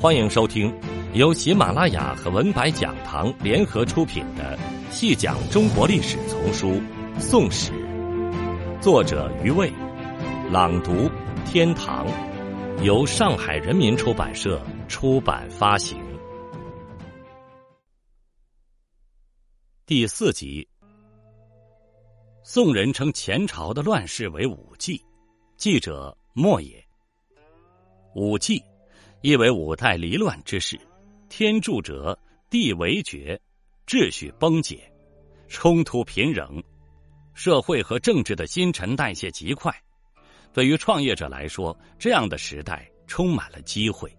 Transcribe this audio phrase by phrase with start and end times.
[0.00, 0.72] 欢迎收听
[1.12, 4.56] 由喜马拉雅和文白讲堂联合出品的
[4.92, 6.68] 《细讲中国历史丛书·
[7.20, 7.72] 宋史》，
[8.80, 9.72] 作者余卫，
[10.52, 11.10] 朗读
[11.44, 12.06] 天堂，
[12.84, 15.98] 由上海人民出版社出版发行。
[19.84, 20.68] 第四集，
[22.44, 25.04] 宋人称前朝的乱世为五纪，
[25.56, 26.80] 记者莫也。
[28.14, 28.62] 五纪。
[29.20, 30.78] 意为五代离乱之势，
[31.28, 32.16] 天柱折，
[32.48, 33.40] 地为绝，
[33.84, 34.90] 秩序崩解，
[35.48, 36.62] 冲突频仍，
[37.34, 39.74] 社会和政治的新陈代谢极快。
[40.52, 44.16] 对于创业者来说，这样的时代充满了机会，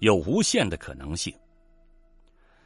[0.00, 1.34] 有无限的可能性。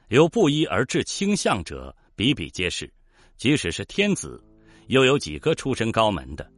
[0.08, 2.92] 由不一而治倾向者比比皆是，
[3.36, 4.42] 即使是天子，
[4.88, 6.50] 又有几个出身高门的？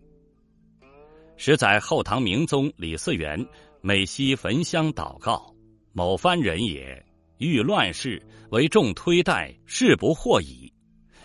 [1.37, 3.47] 实在后唐明宗李嗣源。
[3.81, 5.55] 每夕焚香祷告，
[5.93, 7.05] 某番人也，
[7.39, 8.21] 欲乱世
[8.51, 10.73] 为众推戴，事不惑矣。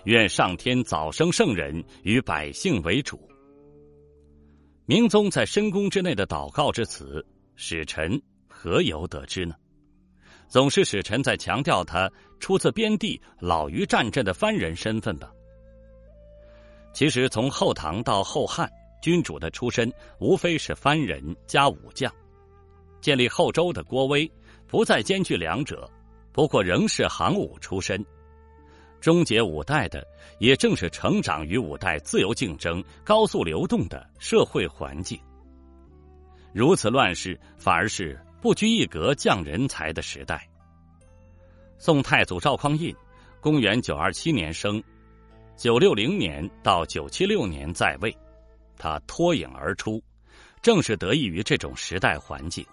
[0.05, 3.27] 愿上天早生圣人，与百姓为主。
[4.85, 9.55] 明宗在深宫之内的祷告之词，使臣何由得知呢？
[10.47, 15.31] 总是使臣在强调他出自边地、老于战阵的藩人身份吧。
[16.93, 18.69] 其实从后唐到后汉，
[19.01, 22.13] 君主的出身无非是藩人加武将。
[23.03, 24.31] 建立后周的郭威，
[24.65, 25.91] 不再兼具两者，
[26.31, 28.03] 不过仍是行伍出身。
[29.01, 30.07] 终结五代的，
[30.39, 35.19] 也正是成长于五代自由竞争、高速流动的社会环境。
[36.53, 40.49] 如此乱世，反而是不拘一格降人才的时代。
[41.77, 42.95] 宋太祖赵匡胤，
[43.41, 44.81] 公元九二七年生，
[45.57, 48.15] 九六零年到九七六年在位，
[48.77, 50.01] 他脱颖而出，
[50.61, 52.65] 正是得益于这种时代环境。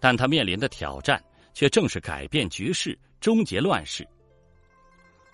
[0.00, 1.22] 但他面临的挑战
[1.54, 4.06] 却正是改变局势、终结乱世。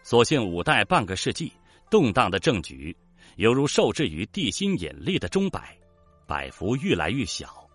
[0.03, 1.53] 所幸五代半个世纪
[1.91, 2.97] 动荡的政局，
[3.37, 5.77] 犹如受制于地心引力的钟摆，
[6.27, 7.69] 摆幅愈来愈小。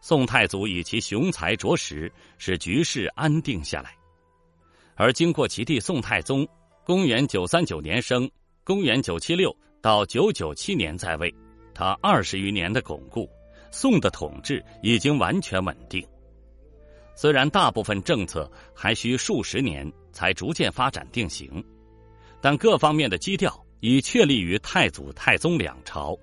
[0.00, 3.94] 宋太祖以其雄才卓识，使局势安定下来。
[4.96, 6.46] 而经过其弟宋太宗，
[6.84, 8.28] 公元九三九年生，
[8.64, 11.32] 公元九七六到九九七年在位，
[11.72, 13.30] 他二十余年的巩固。
[13.72, 16.06] 宋的统治已经完全稳定，
[17.16, 21.64] 虽然大部分政策还需数十年才逐渐发展定型，
[22.40, 26.16] 但各方面的基调已确立于太祖、太宗两朝。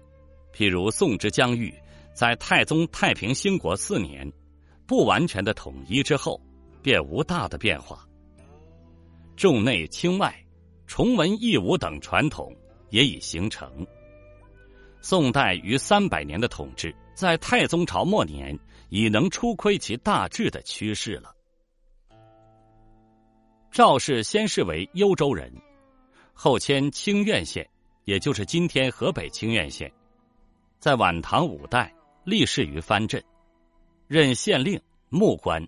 [0.53, 1.73] 譬如宋之疆域，
[2.13, 4.31] 在太宗太平兴国四年，
[4.85, 6.39] 不完全的统一之后，
[6.83, 8.07] 便无大的变化。
[9.35, 10.35] 重内轻外、
[10.85, 12.55] 崇文抑武等传统
[12.89, 13.85] 也已形成。
[15.01, 16.95] 宋代逾三百年的统治。
[17.13, 21.35] 在太宗朝末年，已能初窥其大致的趋势了。
[23.71, 25.53] 赵氏先是为幽州人，
[26.33, 27.69] 后迁清苑县，
[28.05, 29.91] 也就是今天河北清苑县。
[30.79, 31.93] 在晚唐五代，
[32.23, 33.21] 立仕于藩镇，
[34.07, 35.67] 任县令、牧官。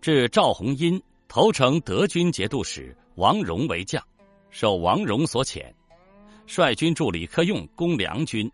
[0.00, 4.04] 至赵弘殷投诚德军节度使王荣为将，
[4.50, 5.72] 受王荣所遣，
[6.46, 8.50] 率军助李克用攻梁军。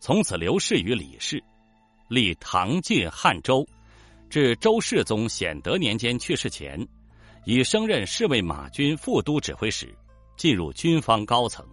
[0.00, 1.42] 从此留仕于李氏，
[2.08, 3.66] 立唐晋汉周，
[4.28, 6.86] 至周世宗显德年间去世前，
[7.46, 9.96] 已升任侍卫马军副都指挥使，
[10.36, 11.66] 进入军方高层。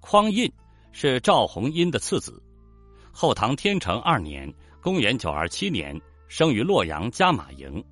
[0.00, 0.52] 匡胤
[0.90, 2.42] 是赵弘殷的次子，
[3.12, 4.52] 后唐天成二年
[4.82, 5.96] （公元九二七年）
[6.26, 7.84] 生于洛阳加马营，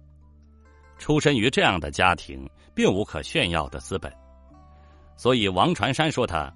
[0.99, 2.45] 出身于这样的家庭，
[2.75, 4.13] 并无可炫耀的资本，
[5.19, 6.51] 所以王传山说他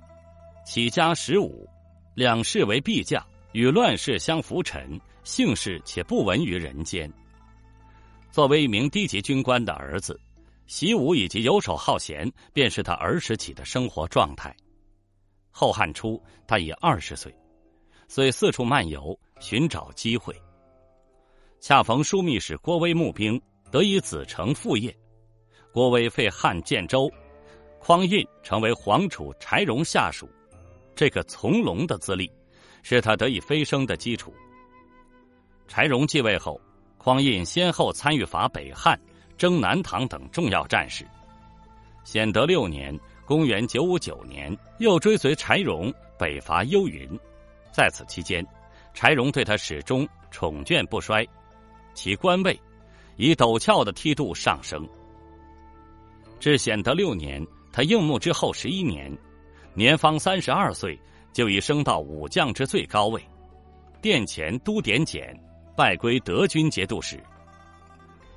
[0.65, 1.69] 起家十五。
[2.15, 7.11] 两世为裨将，与乱世相浮沉，姓氏且不闻于人间。
[8.31, 10.21] 作为一名低级军官的儿子，
[10.67, 14.55] 习武以及游手好闲，便是他儿时起的生活状态。
[15.51, 17.35] 后汉初，他已二十岁，
[18.09, 20.35] 遂四处漫游，寻找机会。
[21.61, 23.41] 恰逢枢密使郭威募兵，
[23.71, 24.95] 得以子承父业。
[25.73, 27.11] 郭威废汉建州，
[27.85, 30.31] 匡胤成为皇储柴荣下属。
[30.95, 32.31] 这个从龙的资历，
[32.85, 34.33] 是他得以飞升的基础。
[35.67, 36.61] 柴荣继位后，
[36.97, 38.97] 匡胤先后参与伐北汉、
[39.37, 41.05] 征南唐等重要战事。
[42.05, 42.97] 显德六年
[43.27, 47.11] （公元959年），又追随柴荣北伐幽云。
[47.73, 48.47] 在此期间，
[48.95, 51.27] 柴荣对他始终宠眷不衰，
[51.95, 52.57] 其官位
[53.17, 54.89] 以陡峭的梯度上升。
[56.39, 59.11] 至显德六年，他应募之后十一年。
[59.75, 60.99] 年方三十二岁，
[61.33, 63.21] 就已升到武将之最高位，
[64.03, 65.35] 殿前都点检，
[65.75, 67.19] 拜归德军节度使。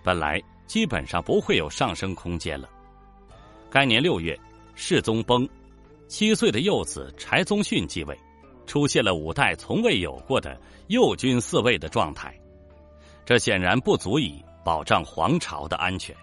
[0.02, 2.70] 本来基本上不会有上升空间了。
[3.70, 4.40] 该年六月，
[4.76, 5.48] 世宗崩，
[6.08, 8.18] 七岁的幼子柴宗训继位，
[8.66, 10.58] 出现了五代从未有过的
[10.88, 12.34] 右军四位的状态。
[13.26, 16.16] 这显然不足以保障皇朝的安全。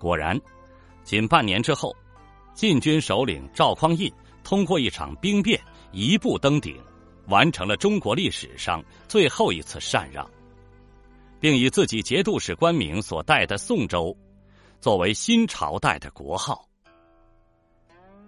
[0.00, 0.36] 果然，
[1.04, 1.94] 仅半年之后，
[2.54, 4.10] 禁军首领赵匡胤
[4.42, 5.60] 通过一场兵变，
[5.92, 6.76] 一步登顶，
[7.28, 10.28] 完成了中国历史上最后一次禅让，
[11.38, 14.16] 并以自己节度使官名所带的宋州，
[14.80, 16.66] 作为新朝代的国号。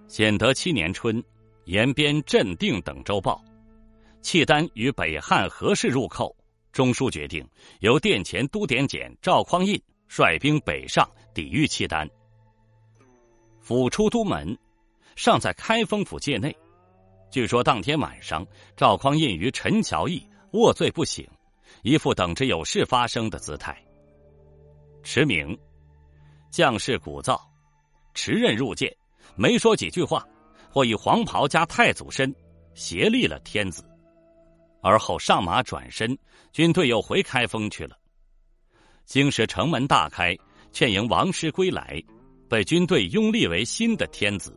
[0.07, 1.23] 显德七年春，
[1.65, 3.43] 延边、镇定等州报，
[4.21, 6.37] 契丹与北汉何氏入寇。
[6.73, 7.43] 中书决定
[7.81, 12.07] 由殿前都点检赵匡胤率兵北上抵御契丹。
[13.67, 14.57] 甫出都门，
[15.17, 16.57] 尚在开封府界内。
[17.33, 18.47] 据说当天晚上，
[18.77, 21.29] 赵匡胤与陈乔义卧醉不醒，
[21.83, 23.77] 一副等着有事发生的姿态。
[25.03, 25.59] 驰名，
[26.49, 27.41] 将士鼓噪，
[28.15, 28.97] 持刃入见，
[29.35, 30.25] 没说几句话，
[30.71, 32.33] 或以黄袍加太祖身，
[32.73, 33.85] 协立了天子。
[34.81, 36.17] 而后上马转身，
[36.53, 37.99] 军队又回开封去了。
[39.05, 40.39] 京师城门大开，
[40.71, 42.01] 劝迎王师归来，
[42.49, 44.57] 被军队拥立为新的天子。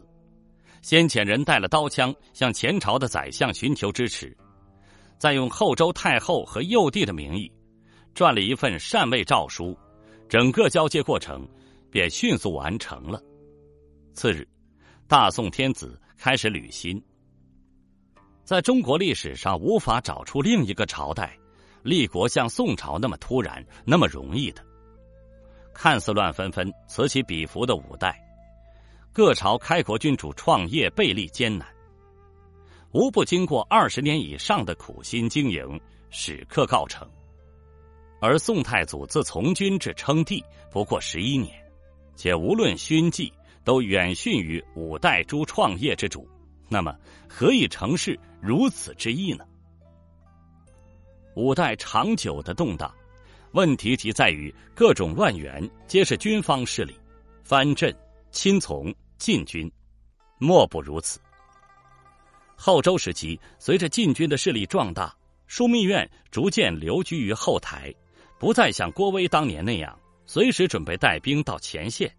[0.81, 4.35] 先遣人带了刀枪向前朝的宰相寻求支持，
[5.17, 7.51] 再用后周太后和幼帝的名义，
[8.15, 9.77] 撰了一份禅位诏书，
[10.29, 11.47] 整个交接过程
[11.91, 13.21] 便迅速完成了。
[14.13, 14.47] 次日，
[15.07, 17.01] 大宋天子开始履新。
[18.45, 21.37] 在中国历史上，无法找出另一个朝代
[21.83, 24.65] 立国像宋朝那么突然、那么容易的。
[25.81, 28.21] 看似乱纷纷、此起彼伏的五代，
[29.13, 31.65] 各朝开国君主创业倍力艰难，
[32.91, 35.79] 无不经过二十年以上的苦心经营，
[36.09, 37.09] 史刻告成。
[38.19, 41.55] 而宋太祖自从军至称帝不过十一年，
[42.13, 43.31] 且无论勋绩
[43.63, 46.27] 都远逊于五代诸创业之主。
[46.67, 46.93] 那么，
[47.29, 49.45] 何以成事如此之易呢？
[51.37, 52.93] 五代长久的动荡，
[53.51, 56.95] 问题即在于各种乱源皆是军方势力，
[57.43, 57.95] 藩镇、
[58.31, 59.71] 亲从、禁军，
[60.37, 61.19] 莫不如此。
[62.55, 65.15] 后周时期，随着禁军的势力壮大，
[65.49, 67.93] 枢密院逐渐留居于后台，
[68.37, 72.13] 不再像郭威当年那样随时准备带兵到前线。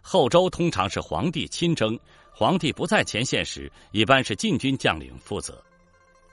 [0.00, 1.98] 后周通常是皇帝亲征。
[2.38, 5.64] 皇帝不在前线时，一般是禁军将领负责，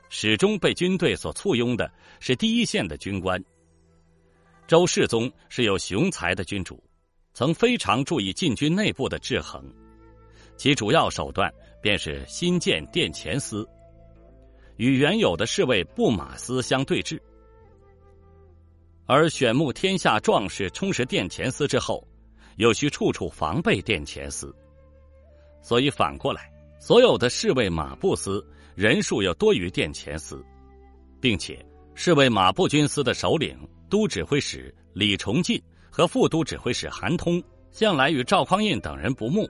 [0.09, 1.89] 始终被军队所簇拥的
[2.19, 3.41] 是第一线的军官。
[4.67, 6.81] 周世宗是有雄才的君主，
[7.33, 9.63] 曾非常注意禁军内部的制衡，
[10.55, 13.67] 其主要手段便是新建殿前司，
[14.77, 17.19] 与原有的侍卫布马司相对峙。
[19.05, 22.07] 而选募天下壮士充实殿前司之后，
[22.55, 24.55] 又需处处防备殿前司。
[25.61, 26.49] 所以反过来，
[26.79, 28.45] 所有的侍卫马步司
[28.75, 30.41] 人数要多于殿前司，
[31.19, 31.63] 并且
[31.95, 33.57] 侍卫马步军司的首领
[33.93, 35.61] 都指挥使李崇进
[35.91, 39.47] 和副都指挥使韩通向来与赵匡胤等人不睦，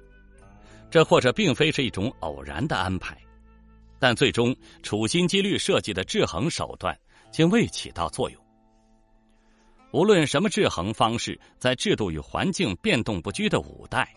[0.92, 3.18] 这或者并非是一种偶然的安排，
[4.00, 6.94] 但最终处心积虑设计的制衡手段
[7.32, 8.46] 竟未起到作用。
[9.94, 14.14] 无论什么制衡方式，在制度与环境变动不居的五代。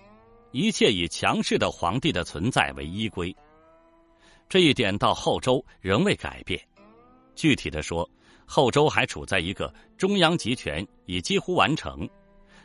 [0.51, 3.33] 一切以强势的皇帝的存在为依归，
[4.49, 6.61] 这一点到后周仍未改变。
[7.37, 8.11] 具体的说，
[8.47, 12.09] 后周还处在一个中央集权已几乎完成，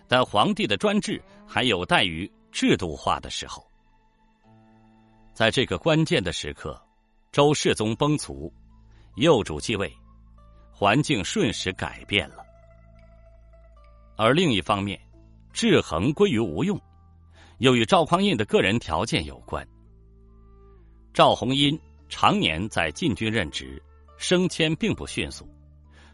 [0.07, 3.65] 但皇帝的专制还有待于制度化的时候。
[5.33, 6.79] 在这个关键的时刻，
[7.31, 8.51] 周世宗崩殂，
[9.15, 9.91] 幼主继位，
[10.71, 12.45] 环境瞬时改变了。
[14.17, 14.99] 而另一方面，
[15.51, 16.79] 制衡归于无用。
[17.57, 19.63] 又与赵匡胤的个人条件有关。
[21.13, 23.79] 赵弘殷常年在禁军任职，
[24.17, 25.47] 升迁并不迅速，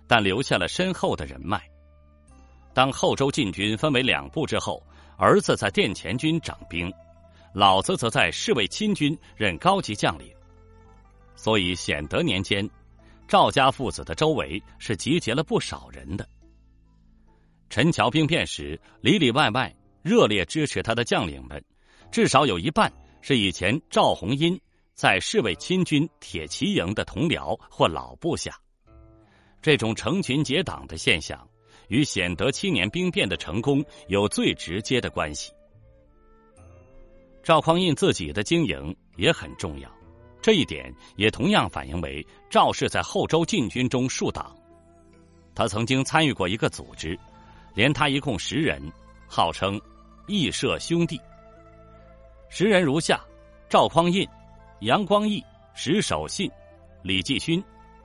[0.07, 1.61] 但留下了深厚的人脉。
[2.73, 4.81] 当后周禁军分为两部之后，
[5.17, 6.91] 儿子在殿前军掌兵，
[7.53, 10.31] 老子则在侍卫亲军任高级将领。
[11.35, 12.67] 所以显德年间，
[13.27, 16.27] 赵家父子的周围是集结了不少人的。
[17.69, 19.73] 陈桥兵变时，里里外外。
[20.03, 21.61] 热烈支持他的将领们，
[22.09, 24.57] 至少有一半是以前赵弘殷
[24.93, 28.57] 在侍卫亲军铁骑营的同僚或老部下。
[29.61, 31.47] 这种成群结党的现象，
[31.87, 35.51] 与显德七年兵变的成功有最直接的关系。
[37.43, 39.89] 赵匡胤自己的经营也很重要，
[40.41, 44.55] 这一点也同样反映为赵氏在后周禁军中树党。
[45.55, 47.17] 他曾经参与过一个组织，
[47.73, 48.81] 连他一共十人，
[49.27, 49.79] 号称
[50.27, 51.19] 义社兄弟。
[52.49, 53.19] 十人如下：
[53.69, 54.27] 赵匡胤、
[54.81, 56.51] 杨光义、石守信、
[57.01, 57.63] 李继勋、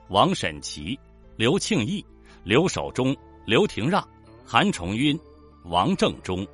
[0.09, 0.99] 王审琦、
[1.35, 2.05] 刘庆义、
[2.43, 4.07] 刘守忠、刘廷让、
[4.45, 5.19] 韩崇晕、
[5.65, 6.45] 王正忠。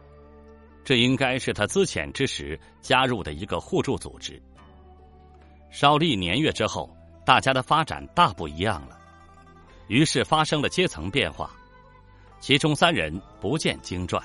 [0.83, 4.41] 这应该是他资遣之时加入的一个互助组织。
[5.69, 6.89] 稍历年月之后，
[7.25, 8.98] 大家的发展大不一样了，
[9.88, 11.51] 于是发生了阶层变化。
[12.39, 14.24] 其中三人不见经传，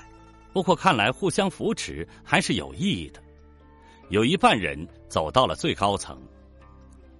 [0.53, 3.21] 不过看来互相扶持还是有意义的。
[4.09, 6.17] 有一半人走到了最高层，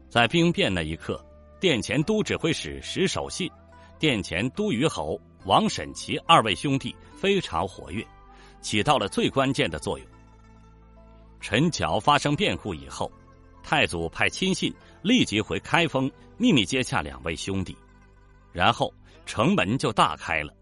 [0.09, 1.23] 在兵变那一刻，
[1.65, 3.49] 殿前都指挥使石守信、
[3.97, 8.05] 殿前都虞侯王审琦二位兄弟非常活跃，
[8.61, 10.07] 起到了最关键的作用。
[11.39, 13.11] 陈桥发生变故以后，
[13.63, 16.07] 太祖派亲信立即回开封
[16.37, 17.75] 秘密接洽两位兄弟，
[18.53, 18.93] 然后
[19.25, 20.53] 城门就大开了，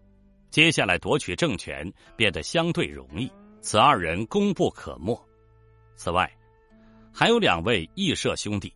[0.48, 3.30] 接下来夺取政权变得相对容易。
[3.60, 5.14] 此二人功不可没。
[5.96, 6.34] 此外，
[7.12, 8.74] 还有两位义社兄弟，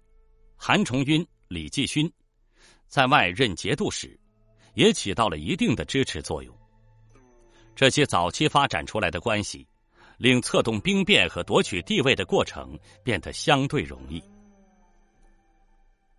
[0.58, 2.12] 韩重晕、李继勋，
[2.88, 4.18] 在外任节度使，
[4.74, 6.54] 也起到了一定的支持作用。
[7.74, 9.66] 这些早期发展出来的关系，
[10.18, 14.22] 令策动兵变和夺取地位的过程变得相对容易。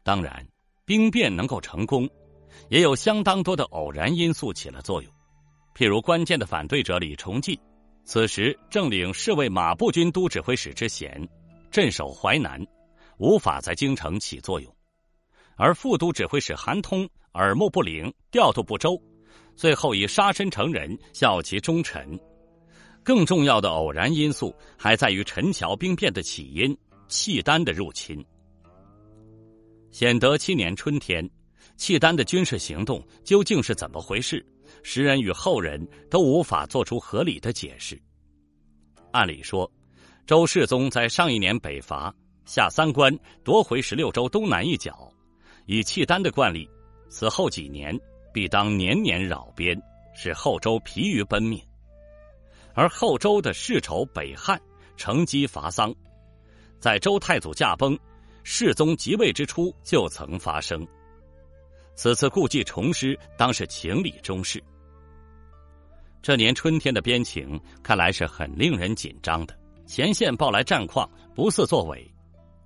[0.02, 0.44] 当然，
[0.84, 2.10] 兵变能够成功，
[2.70, 5.14] 也有相当多的偶然因素起了作用，
[5.76, 7.60] 譬如关键的反对者李崇进。
[8.04, 11.30] 此时正领侍卫马步军都指挥使之衔，
[11.70, 12.66] 镇守淮南，
[13.20, 14.74] 无法在京城起作用；
[15.60, 18.98] 而副都指挥使韩通耳目不灵，调度不周，
[19.58, 22.18] 最后以杀身成仁，效其忠臣。
[23.04, 26.76] 更重要的偶然因素还在于陈桥兵变的起因——
[27.10, 28.26] 契丹的入侵。
[29.92, 31.30] 显德七年春天，
[31.76, 34.46] 契丹的军事行动究竟是怎么回事？
[34.82, 38.02] 时人与后人都无法做出合理的解释。
[39.12, 39.70] 按理说，
[40.26, 43.14] 周世宗在上一年北伐，下三关，
[43.44, 45.12] 夺回十六州东南一角，
[45.72, 46.68] 以契丹的惯例，
[47.10, 47.96] 此后几年
[48.34, 49.80] 必当年年扰边，
[50.16, 51.62] 使后周疲于奔命。
[52.74, 54.60] 而后周的世仇北汉
[54.98, 55.94] 乘机伐桑，
[56.80, 57.96] 在周太祖驾崩、
[58.44, 60.84] 世宗即位之初就曾发生。
[61.94, 64.60] 此次故技重施，当是情理中事。
[66.20, 72.12] 这年春天的边情看来是很令人紧张的，前线报来战况不似作伪，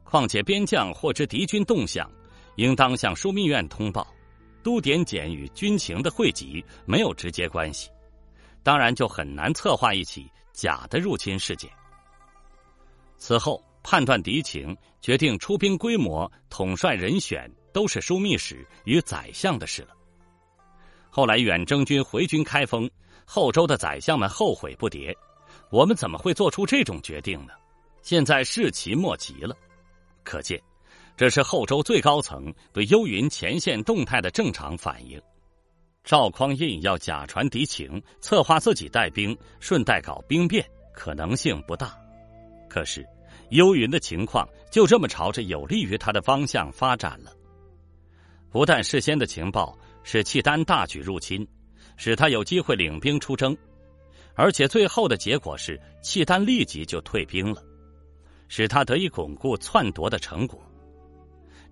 [0.05, 2.09] 况且边将获知敌军动向，
[2.55, 4.07] 应当向枢密院通报，
[4.63, 7.89] 都点检与军情的汇集没有直接关系，
[8.63, 11.69] 当然就很难策划一起假的入侵事件。
[13.17, 17.49] 此后判断敌情、决定出兵规模、统帅人选。
[17.73, 19.95] 都是枢密使与宰相的事了。
[21.09, 22.87] 后来远征军回军开封，
[23.25, 25.11] 后周的宰相们后悔不迭。
[25.71, 27.53] 我们怎么会做出这种决定呢？
[28.03, 29.57] 现在事期莫及了。
[30.23, 30.61] 可见，
[31.15, 35.21] 这是后周最高层对幽云前线动态的正常反应。
[36.03, 41.97] 赵匡胤要假传敌情，策划自己带兵，顺带搞兵变，可能性不大。
[42.67, 43.05] 可是，
[43.51, 47.31] 幽云的情况就这么朝着有利于他的方向发展了。
[48.49, 51.47] 不但事先的情报使契丹大举入侵，
[51.95, 53.55] 使他有机会领兵出征，
[54.33, 57.63] 而且最后的结果是契丹立即就退兵了，
[58.49, 60.61] 使他得以巩固篡夺的成果。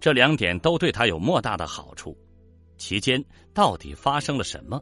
[0.01, 2.17] 这两点都对他有莫大的好处。
[2.77, 4.81] 其间到底发生了什么？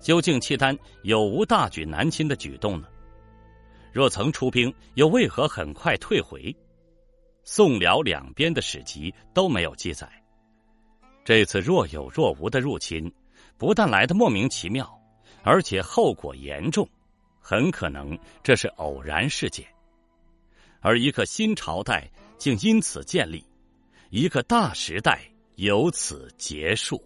[0.00, 2.88] 究竟契丹有无大举南侵的举动呢？
[3.92, 6.56] 若曾出兵，又为何很快退回？
[7.44, 10.10] 宋辽两边的史籍都没有记载。
[11.22, 13.12] 这次若有若无的入侵，
[13.58, 14.98] 不但来的莫名其妙，
[15.42, 16.88] 而且后果严重，
[17.38, 19.66] 很可能这是偶然事件，
[20.80, 23.44] 而一个新朝代竟因此建立，
[24.16, 27.02] 一个大时代由此结束。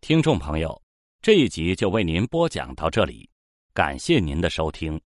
[0.00, 0.82] 听众朋友，
[1.22, 3.30] 这一集就为您播讲到这里，
[3.72, 5.00] 感谢您的收听。